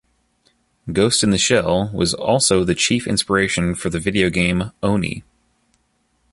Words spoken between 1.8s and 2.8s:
was also the